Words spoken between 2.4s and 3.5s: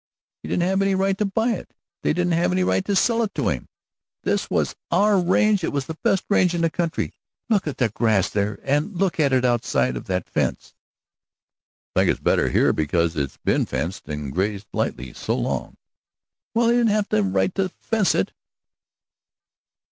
any right to sell it to